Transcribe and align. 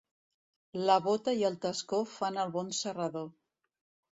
La 0.89 0.95
bota 1.09 1.35
i 1.41 1.45
el 1.49 1.59
tascó 1.67 2.01
fan 2.17 2.41
el 2.45 2.55
bon 2.57 2.73
serrador. 2.79 3.29